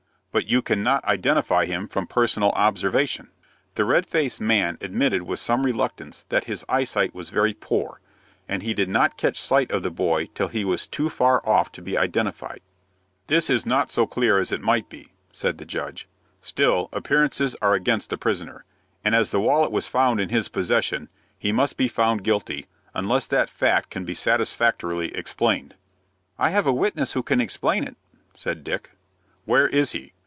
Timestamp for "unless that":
22.93-23.49